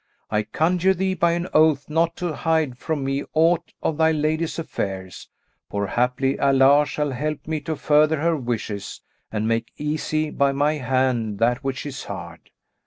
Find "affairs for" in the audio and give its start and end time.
4.57-5.85